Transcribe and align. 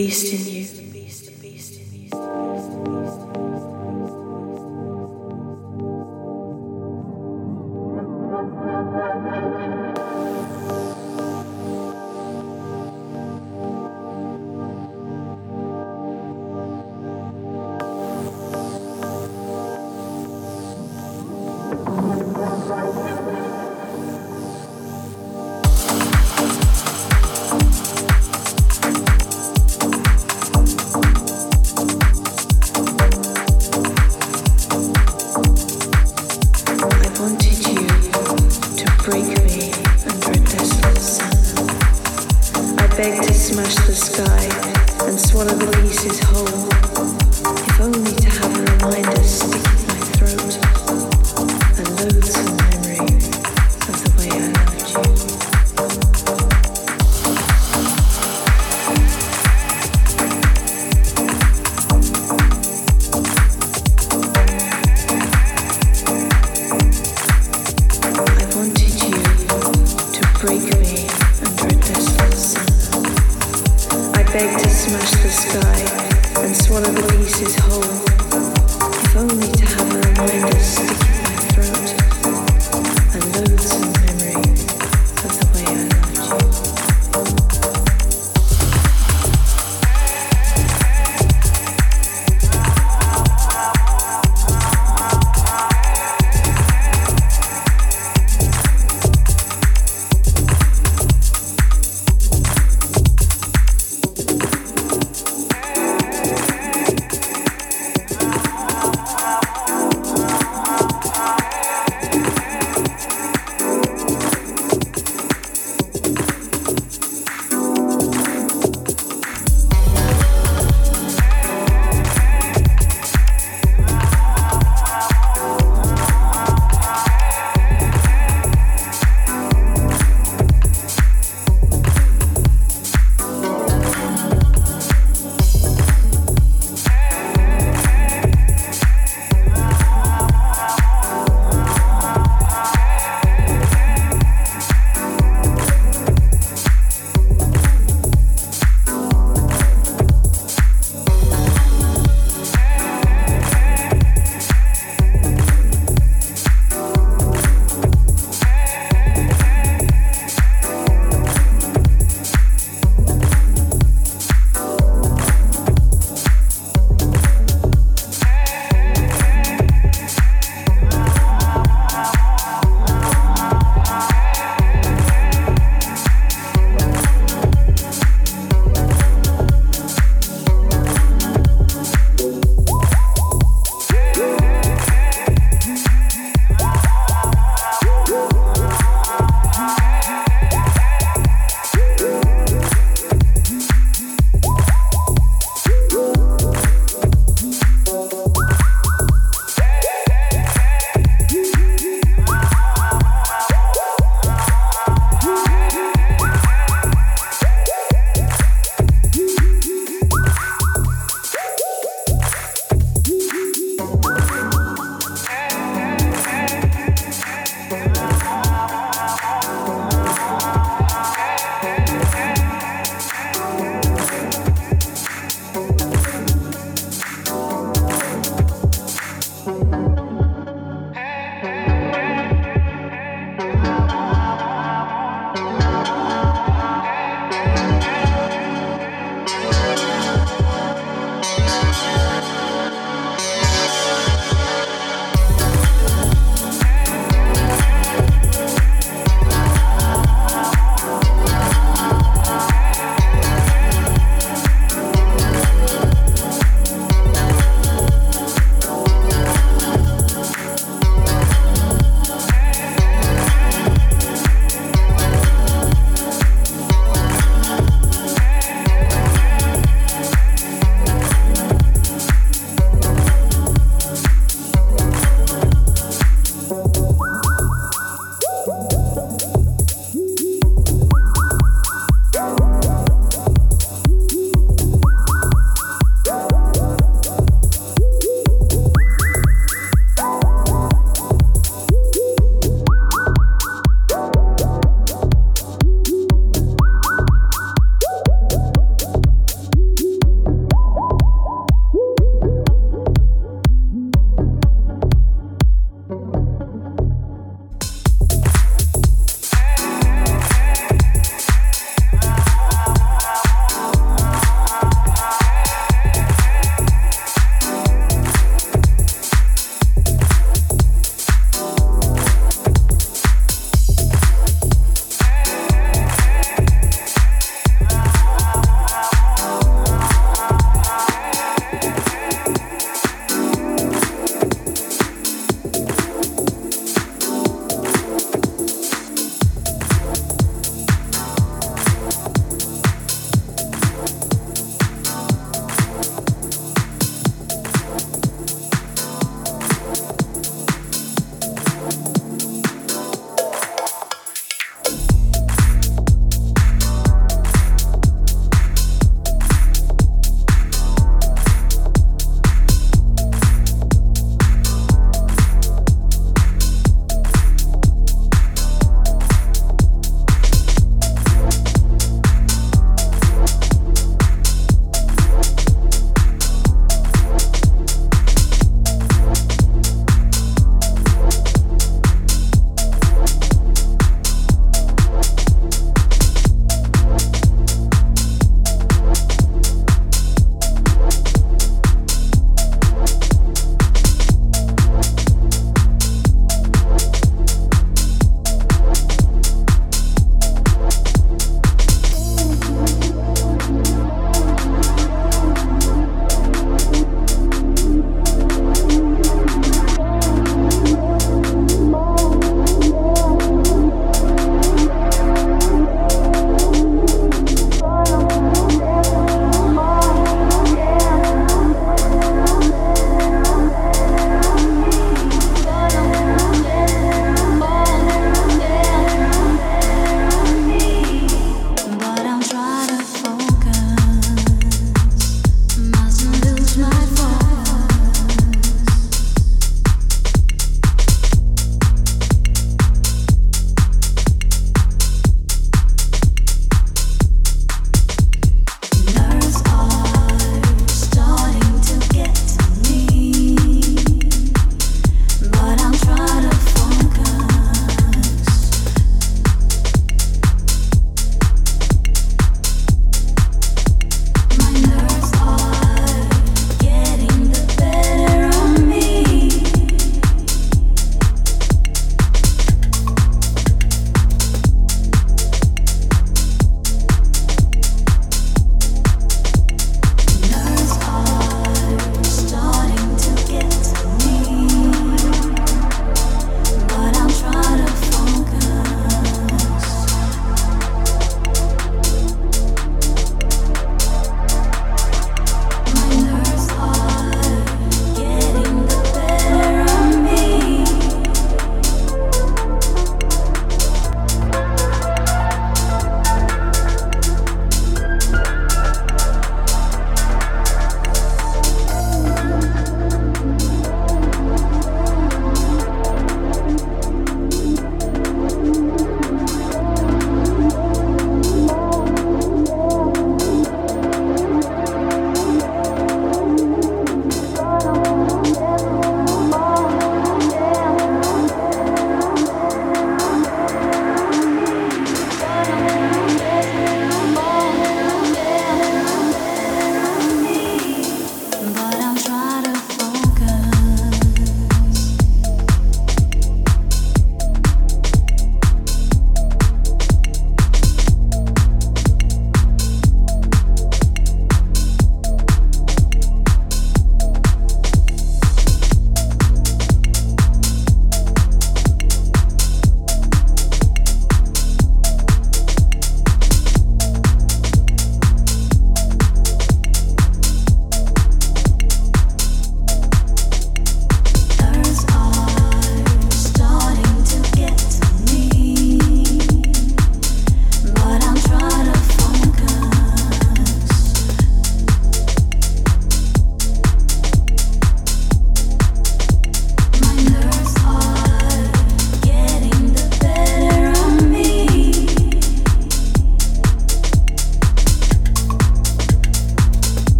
beast 0.00 0.32
in 0.32 0.54
you. 0.54 0.59